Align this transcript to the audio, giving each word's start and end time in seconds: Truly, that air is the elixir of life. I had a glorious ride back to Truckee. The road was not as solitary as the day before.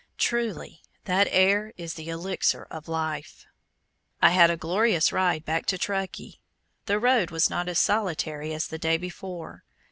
Truly, 0.17 0.81
that 1.05 1.27
air 1.29 1.73
is 1.77 1.93
the 1.93 2.09
elixir 2.09 2.63
of 2.71 2.87
life. 2.87 3.45
I 4.19 4.31
had 4.31 4.49
a 4.49 4.57
glorious 4.57 5.13
ride 5.13 5.45
back 5.45 5.67
to 5.67 5.77
Truckee. 5.77 6.41
The 6.87 6.97
road 6.97 7.29
was 7.29 7.51
not 7.51 7.69
as 7.69 7.77
solitary 7.77 8.51
as 8.51 8.67
the 8.69 8.79
day 8.79 8.97
before. 8.97 9.63